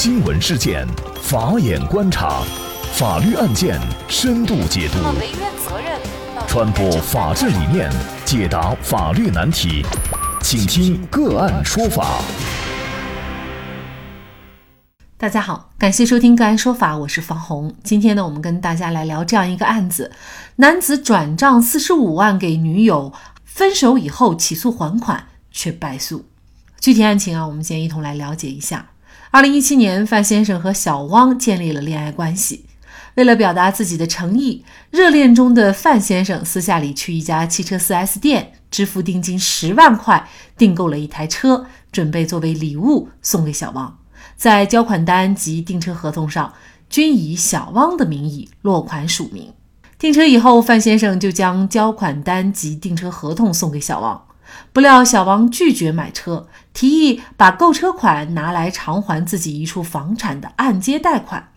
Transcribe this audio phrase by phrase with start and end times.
[0.00, 0.86] 新闻事件，
[1.20, 2.44] 法眼观察，
[2.92, 4.98] 法律案件深度解读，
[6.46, 7.90] 传播法治理念，
[8.24, 9.84] 解答法律难题，
[10.40, 12.20] 请听个案说法。
[15.16, 17.74] 大家好，感谢收听个案说法，我是方红。
[17.82, 20.12] 今天呢，我们跟大家来聊这样一个案子：
[20.54, 23.12] 男子转账四十五万给女友，
[23.44, 26.24] 分手以后起诉还款却败诉。
[26.78, 28.90] 具体案情啊，我们先一同来了解一下。
[29.30, 32.64] 二零一七年，范先生和小汪建立了恋爱关系。
[33.16, 40.26] 为了表达自己的诚意，热恋中的范先生私下里去一家汽车 4S 店，支付定金十万块，
[40.56, 43.98] 订购了一台车，准备作为礼物送给小汪。
[44.34, 46.54] 在交款单及订车合同上，
[46.88, 49.52] 均以小汪的名义落款署名。
[49.98, 54.24] 订车以后，范先生就将交款单及订车合同送给小汪。
[54.72, 61.48] 不料小王拒绝买车，提议把购车款拿来偿还自己一处房产的按揭贷款。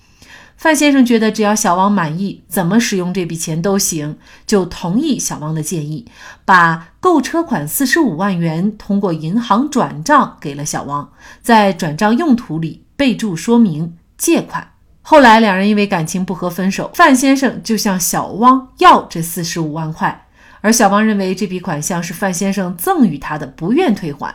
[0.58, 6.06] 范先生觉得只要小王满意，怎么使用这笔钱都行，就同意小王的建议，
[6.46, 14.68] 把购车款四十五万元通过银行转账给了小王，在转账用途里备注说明借款。
[15.02, 20.28] 后来两人因为感情不和分手，范先生就向小汪要这四十五万块。
[20.62, 24.34] 而小王认为这笔款项是范先生赠予他的，不愿退还。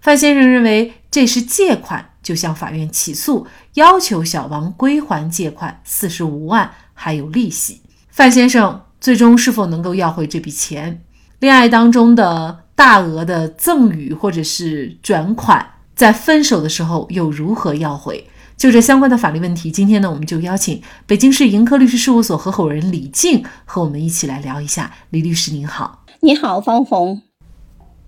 [0.00, 7.82] 范先生认为这是借款，就向法院起诉，要求小王归还借款四十五万，还有利息。
[8.10, 11.02] 范先生最终是否能够要回这笔钱？
[11.38, 18.28] 恋爱当中的大额的赠与或者是转款，在分手的时候又如何要回？
[18.58, 24.92] 就这相关的法律问题，今天呢，我们就邀请北京市盈科律师事务所合伙人李静和我们一起来聊一下。
[25.10, 27.22] 李律师您好，你好，方红。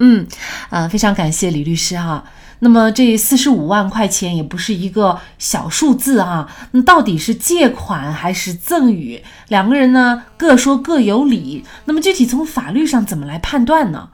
[0.00, 0.26] 嗯，
[0.70, 2.24] 呃，非常感谢李律师哈。
[2.58, 9.22] 那么这四十五万块钱也不是一个小数字啊，那到底是借款还是赠与？
[9.46, 11.64] 两个人呢各说各有理。
[11.84, 14.10] 那么具体从法律上怎么来判断呢？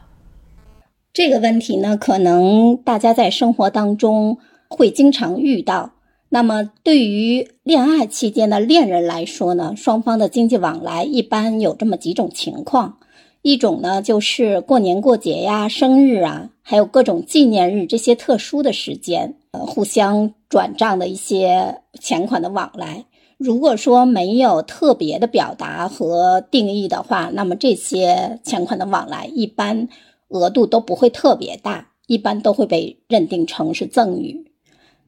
[1.15, 4.37] 这个问题呢，可能大家在生活当中
[4.69, 5.93] 会经常遇到。
[6.29, 12.99] 那么，对于恋爱期间的恋人来说呢，双方的经济往来一般有这么几种情况：
[13.43, 23.05] 一种呢，就是过年过节呀、生日啊，还有各种纪念日这些特殊的时间，呃，互相转账的一些钱款的往来。
[23.39, 29.89] 如果说没有特别的表达和定义的话，那么这些钱款的往来一般
[30.29, 34.51] 额度都不会特别大，一般都会被认定成是赠与。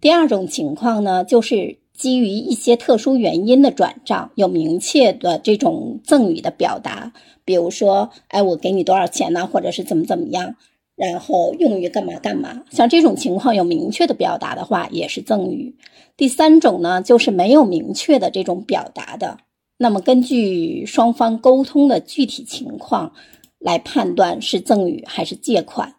[0.01, 7.13] 第二种情况呢，就是基于一些特殊原因的转账，有明确的这种赠与的表达，
[7.45, 10.55] 比如说，哎，我给你多少钱呢，或者是怎么怎么样，
[10.95, 12.63] 然后用于干嘛干嘛。
[12.71, 15.75] 像这种情况有明确的表达的话，也是赠与。
[16.17, 19.39] 第三种呢，就是没有明确的这种表达的，
[19.79, 23.13] 那么根据双方沟通的具体情况
[23.59, 25.95] 来判断是赠与还是借款。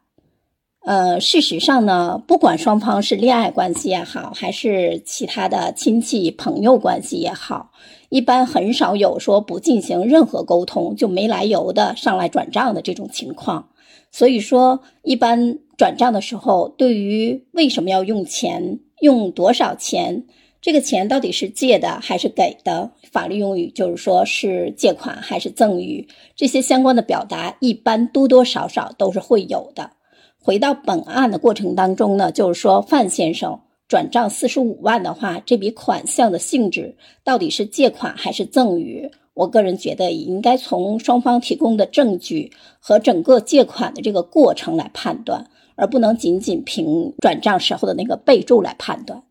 [0.86, 7.72] 呃，事实上呢，不管双方是恋爱关系也好，还是其他的亲戚朋友关系也好，
[8.08, 13.70] 一般很少有说不进行任何沟通就没来由的上来转账的这种情况。
[14.10, 20.26] 所以说，一般转账的时候，对于为什么要用钱，用多少钱，
[20.62, 29.92] 这个钱到底是借的还是给的，法律用语就是说是借款还是赠与，这些相关的表达，一般多多少少都是会有的。
[30.42, 39.12] 回到本案的过程当中呢，就是说范先生转账四十五万的话，这笔款项的性质到底是借款还是赠与？
[39.34, 45.46] 我个人觉得应该从双方提供的证据和整个借款的这个过程来判断，
[45.76, 49.24] 而不能仅仅凭转账时候的那个备注来判断。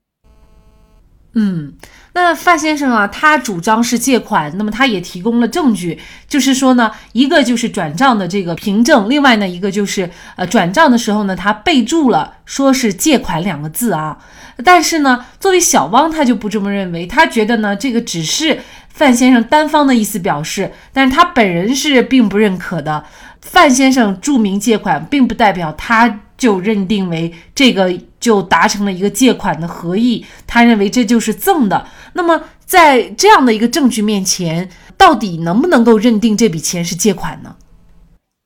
[1.35, 1.73] 嗯，
[2.15, 14.19] 那范先生啊，他主张是借款，那么他也提供了证据，就是说呢，一个就是转账的这个凭证，另外呢，一个就是呃转账的时候呢，他备注了说是借款两个字啊。
[14.65, 23.05] 但是呢，作为小汪，他就不这么认为，他觉得呢，这个只是范先生单方的意思表示，但是他本人是并不认可的。
[23.43, 27.93] 范先生注明借款，并不代表他就认定为这个。
[28.21, 31.87] 就达成了一个借款的合意，他认为这就是赠的。
[32.15, 37.55] 那么，在这样的一个证据面前，到底能不能够认定这笔钱是借款呢？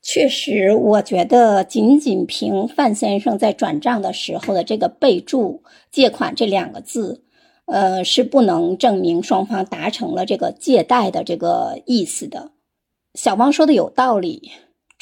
[0.03, 7.25] 确实，我觉得仅仅凭范先生在转账的时候的这个备注“借款”这两个字，
[7.65, 12.51] 呃，是不能证明双方达成了这个借贷的这个意思的。
[13.15, 14.51] 小汪说的有道理。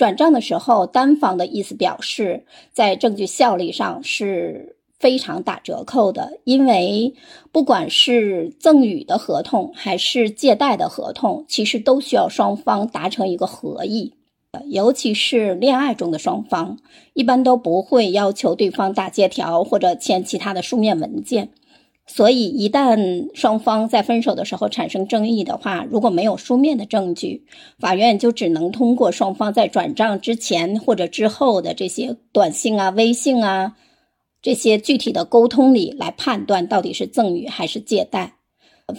[0.00, 7.12] 转账的时候，单方的意思表示，在证据效力上是非常打折扣的，因为
[7.52, 14.14] 不管是赠与的合同还是借贷的合同，其实都需要双方达成一个合意。
[14.70, 16.78] 尤其是恋爱中的双方，
[17.12, 21.50] 一般都不会要求对方打借条或者签其他的书面文件。
[22.12, 27.44] 所以，一旦双方在分手的时候产生争议的话，如果没有书面的证据，
[27.78, 33.76] 法院就只能通过双方在转账之前或者之后的这些短信啊、微信啊
[34.42, 38.34] 这些具体的沟通里来判断到底是赠与还是借贷。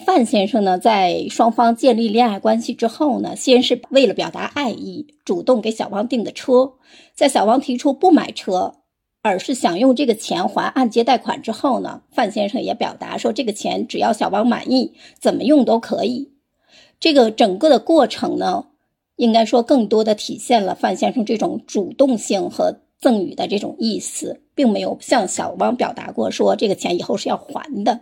[0.06, 6.72] 范先生呢，在双方建立恋爱关系之后呢，先是为了表达爱意，主动给小王订的车，
[7.14, 8.76] 在小王提出不买车。
[9.24, 16.32] 而是想用这个钱还按揭贷款之后呢，范先生也表达说，这个钱只要小王满意，怎么用都可以。
[17.00, 18.66] 这个整个的过程呢，
[19.18, 28.02] 应该说更多的体现了范先生这种主动性和赠与的这种意思，并没有向小汪表达过说这个钱以后是要还的。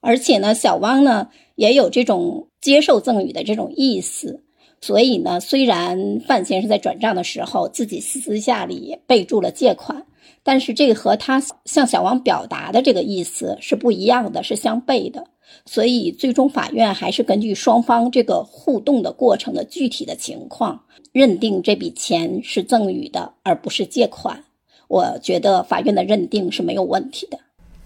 [0.00, 4.42] 而且呢，小汪呢也有这种接受赠与的这种意思。
[4.82, 10.04] 所以呢，虽然范先生在转账的时候自己私下里备注了借款。
[10.46, 15.26] 但是这和他向小王表达的这个意思是不一样的，是相悖的。
[15.64, 24.44] 所以最终法院还是根据双方这个互动的过程的具体的情况，认定这笔钱是赠与的，而不是借款。
[24.86, 27.36] 我觉得法院的认定是没有问题的。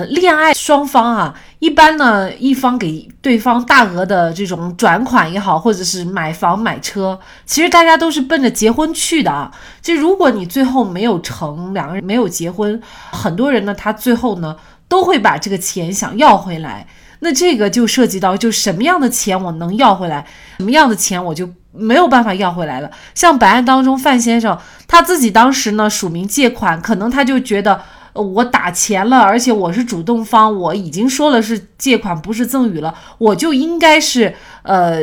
[0.06, 9.50] 恋爱双方啊，一般呢，一方给对方大额的这种转款也好，或者是买房买车，其实大家都是奔着结婚去的啊。
[9.80, 12.80] 就如果你最后没有成，两个人没有结婚，
[13.10, 14.56] 很多人呢，他最后呢
[14.88, 16.86] 都会把这个钱想要回来。
[17.20, 20.26] 那这个就涉及到，就什么样的钱我能要回来，
[20.58, 22.90] 什么样的钱我就没有办法要回来了。
[23.14, 24.58] 像本案当中，范先生
[24.88, 27.80] 他自己当时呢署名借款，可能他就觉得。
[28.12, 35.00] 我打钱了，而且我是主动方，我已经说了是借款，不是赠与了，我就应该是呃，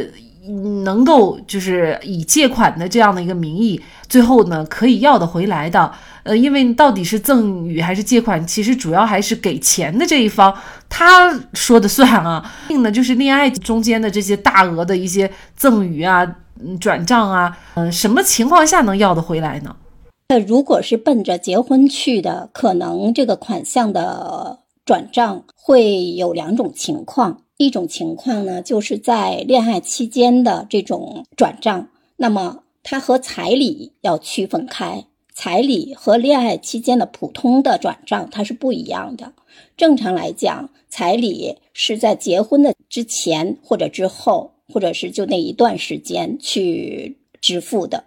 [0.84, 5.92] 能够就是以借款的这样的一个名义，最后呢可以要得回来的。
[6.24, 10.54] 呃，因为到底是赠与还是借款，其实主要还是给钱的这一方
[10.90, 12.52] 他说的算啊。
[12.68, 16.28] 另呢就是恋爱中间的这些大额的一些赠与啊、
[16.82, 19.74] 转账啊，嗯，什么情况下能要得回来呢？
[20.30, 27.44] 那如果是奔着结婚去的，可能这个款项的转账会有两种情况。
[27.56, 31.88] 一种情况呢，就是在恋爱期间的这种转账，
[32.18, 35.06] 那么它和彩礼要区分开。
[35.34, 39.32] 彩礼和恋爱期间的普通的转账它是不一样的。
[39.78, 48.04] 正常来讲，彩礼是在结婚的之前或者之后，或者是就那一段时间去支付的。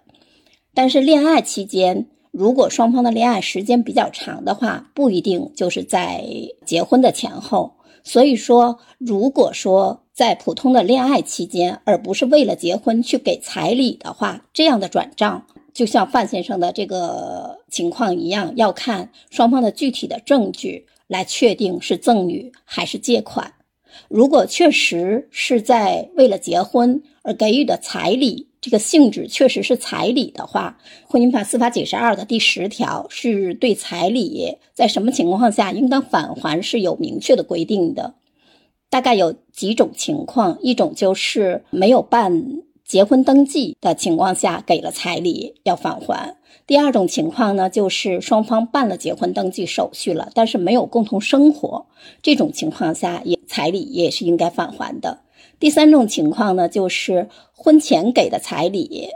[0.73, 6.23] 但是恋爱期间，如果双方的恋爱时间比较长的话，不一定就是在
[6.65, 7.73] 结婚的前后。
[8.03, 23.53] 所以说，如果说在普通的恋爱期间，而不是为了结婚去给彩礼的话，这样的转账，就像范先生的这个情况一样，要看双方的具体的证据来确定是赠与还是借款。
[24.07, 30.77] 如果确实是在为了结婚而给予的彩礼，这个性质确实是彩礼的话，
[31.11, 38.13] 《婚姻法司法解释二》的第十条是对彩礼在什么情况下应当返还是有明确的规定的。
[38.91, 46.35] 大概有几种情况，一种就是没有办结婚登记的情况下给了彩礼要返还；
[46.67, 51.87] 第二种情况呢，就是双方办了结婚登记手续了，但是没有共同生活，
[52.21, 55.21] 这种情况下也彩礼也是应该返还的。
[55.61, 59.09] 第三种情况呢，就是婚前给的彩礼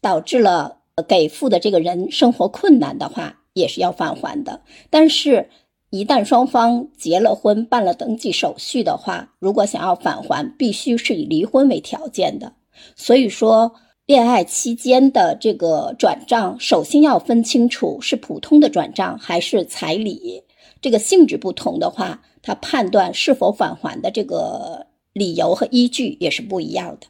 [0.00, 0.78] 导致了
[1.08, 4.60] 给付的这个人生活困难的话，也是要返还的。
[4.88, 5.50] 但是，
[5.90, 12.52] 一旦双方结了婚、办了登记手续的话，如果想要返还，必须是以离婚为条件的。
[12.94, 13.74] 所以说，
[14.06, 20.44] 恋爱期间的这个转账，首先要分清楚是普通的转账还是彩礼。
[20.80, 24.86] 这个性质不同的话，他判断是否返还的这个。
[25.12, 27.06] 理由和依据也是不一样的。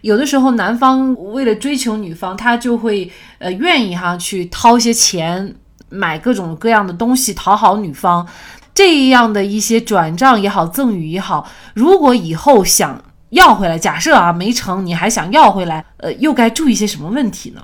[0.00, 5.54] 有的时候，男方为了追求女方，他就会呃愿意哈去掏些钱
[5.88, 8.26] 买各种各样的东西讨好女方。
[8.74, 17.62] 这样的一些转账也好，赠与也好，如果以后想要回来，假设啊没成，你还想要回来，呃，又该注意些什么问题呢？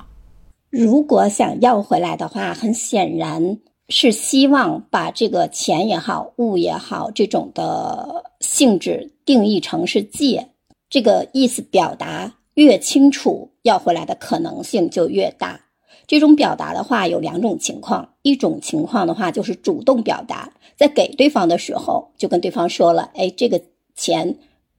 [0.71, 3.59] 如果想要回来的话，很显然。
[3.91, 10.49] 是希望把这个钱也好，物也好，这种的性质定义成是借，
[10.89, 15.61] 这个意思表达越清楚，要回来的可能性就越大。
[16.07, 23.61] 这种表达的话有两种情况，一种情况的话就是主动表达，在给对方的时候就跟对方说了，哎，这个
[23.97, 24.37] 钱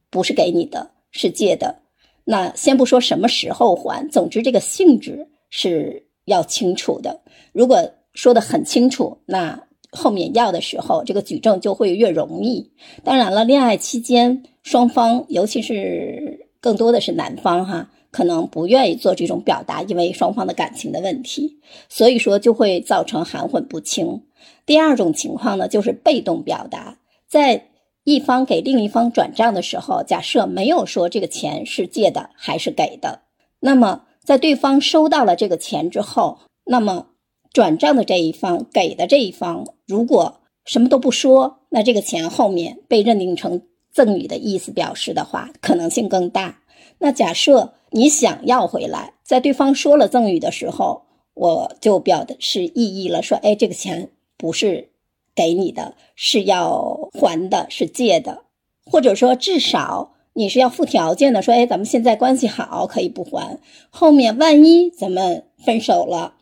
[0.09, 1.79] 不是给你的，是借的。
[2.23, 7.19] 那先不说什么时候还，总之这个性质是要清楚的。
[7.51, 12.71] 如果说的很清楚，那后面要的时候，这个举证就会越容易。
[13.03, 17.89] 当然了，恋爱期间双方，尤其是更多的是男方哈。
[18.11, 24.23] 可能不愿意做这种表达，因为双方的感情的问题，所以说就会造成含混不清。
[24.65, 26.97] 第二种情况呢，就是被动表达，
[27.29, 27.69] 在
[28.03, 33.21] 一方给另一方转账的时候，假设没有说这个钱是借的还是给的，
[33.61, 37.07] 那么在对方收到了这个钱之后，那么
[37.53, 46.59] 转账的这一方给的这一方如果什么都不说，那这个钱后面被认定成赠与的意思表示的话，可能性更大。
[46.99, 47.73] 那假设。
[47.93, 51.01] 你想要回来，在对方说了赠与的时候，
[51.33, 54.91] 我就表示异议了，说：“哎，这个钱不是
[55.35, 58.43] 给你的，是要还的，是借的，
[58.85, 66.35] 或者说至少你是要附条件的，说：哎，咱们现在关系好，可以不还，后面万一咱们分手了，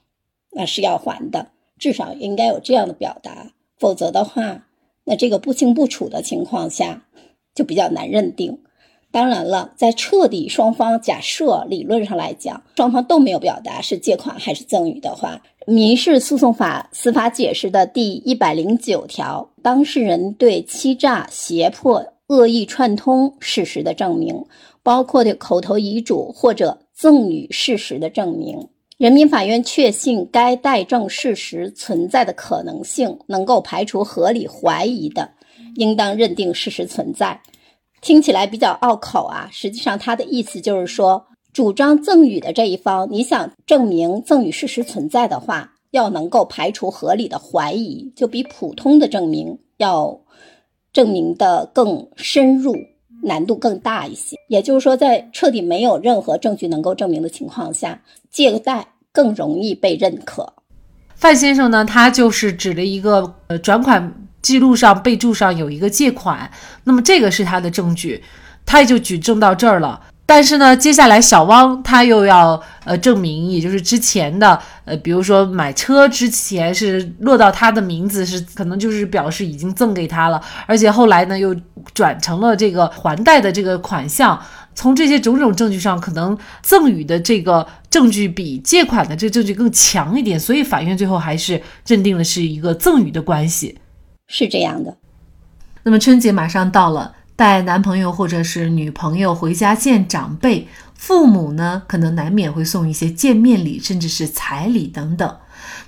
[0.51, 4.67] 那是要还的，至少应该有这样的表达，否则的话，
[5.05, 7.05] 那这个不清不楚的情况下，
[7.55, 8.59] 就比较难认定。”
[9.11, 24.45] 当然了，在彻底双方假设理论上来讲，双方都没有表达是借款还是赠与的话，民事诉讼法司法解释的第一百零九条，当事人对欺诈、胁迫、恶意串通事实的证明，
[24.83, 28.67] 包括的口头遗嘱或者赠与事实的证明，
[28.99, 35.31] 人民法院确信该待证事实存在的可能性，能够排除合理怀疑的，
[35.77, 37.41] 应当认定事实存在。
[38.01, 50.19] 听起来比较拗口啊，实际上他的意思就是说，主张赠与的这一方，你想证明赠与事实存在的话，要能够排除合理的怀疑，就比普通的证明要
[50.91, 52.75] 证明的更深入，
[53.21, 54.35] 难度更大一些。
[54.47, 57.99] 也就是说，在彻底没有任何证据能够证明的情况下，
[58.29, 60.53] 借贷更容易被认可。
[61.15, 64.13] 范先生呢，他就是指了一个呃转款。
[64.41, 66.49] 记录上备注上有一个借款，
[66.85, 68.23] 那么这个是他的证据，
[68.65, 69.99] 他也就举证到这儿了。
[70.29, 81.55] 但是呢，接下来小汪他又要呃证明，也就是之前的呃，比如说买车之前是落到他的名字，是可能就是表示已经赠给他了，而且后来呢又
[81.95, 84.39] 转成了这个还贷的这个款项。
[84.75, 93.79] 从这些种种证据上，可能赠与的这个证据比借款的这个证据更强一点，所以法院最后还是认定了是一个赠与的关系。
[94.27, 94.95] 是这样的，
[95.81, 105.37] 那么春节马上到了，带男朋友或者是女朋友回家见长辈，父母呢可能难免会送一些见面礼，甚至是彩礼等等。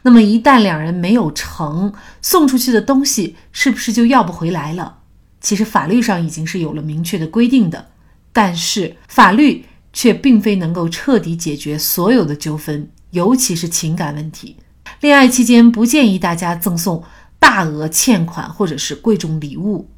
[0.03, 1.91] 那么一旦两人没有成，
[2.21, 4.99] 送出去的东西是不是就要不回来了？
[5.41, 7.87] 其实法律上已经是有了明确的规定的，
[8.31, 14.55] 但是法律却并非能够彻底解决所有的纠纷，尤其是情感问题。
[15.01, 17.03] 恋爱期间不建议大家赠送。
[17.37, 19.89] 大额欠款或者是贵重礼物，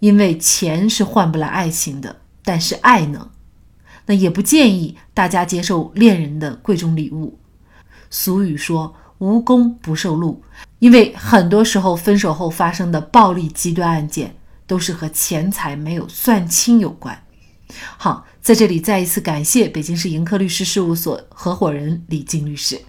[0.00, 3.30] 因为钱是换不来爱情的，但是爱能。
[4.06, 7.38] 那也不建议大家接受恋人的贵重礼物。
[8.10, 10.42] 俗语说“无功不受禄”，
[10.80, 14.34] 因为很多时候分手后发生的暴力极端案件
[14.66, 17.22] 都是和钱财没有算清有关。
[17.96, 22.80] 好，在这里再一次感谢北京市盈科律师事务所合伙人李静律师。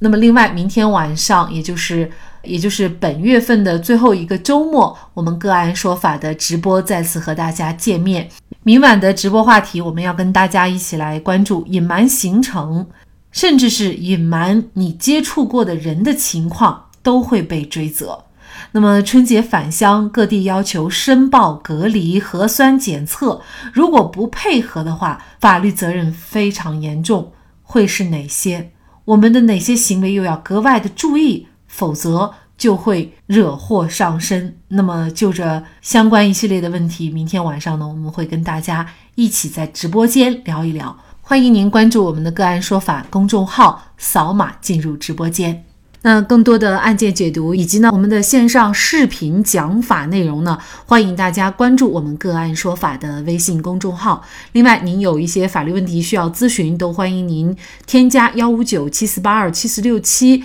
[0.00, 2.10] 那么，另外，明天晚上，也就是。
[2.48, 8.28] 也就是本月份的最后一个周末，我们个案说法的直播再次和大家见面。
[8.62, 12.86] 明晚的直播话题，我们要跟大家一起来关注隐瞒行程，
[13.30, 18.24] 甚至是隐瞒你接触过的人的情况，都会被追责。
[18.72, 23.40] 那么春节返乡，各地要求申报隔离、核酸检测，
[23.72, 27.32] 如果不配合的话，法律责任非常严重。
[27.62, 28.70] 会是哪些？
[29.04, 31.47] 我们的哪些行为又要格外的注意？
[31.68, 34.56] 否则就会惹祸上身。
[34.66, 38.84] 那么就这相关一系列的问题，明天晚上呢，我们会跟大家
[39.14, 40.98] 一起在直播间聊一聊。
[41.20, 45.64] 欢迎您关注我们的个案说法公众号，扫码进入直播间。
[46.02, 50.56] 那更多的案件解读以及呢我们的线上视频讲法内容呢，
[50.86, 54.24] 欢迎大家关注我们个案说法的微信公众号。
[54.52, 60.44] 另外，您有一些法律问题需要咨询，都欢迎您添加幺五九七四八二七四六七。